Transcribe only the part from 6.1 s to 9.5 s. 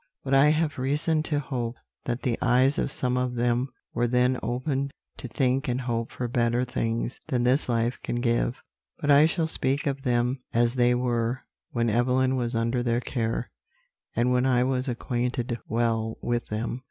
for better things than this life can give; but I shall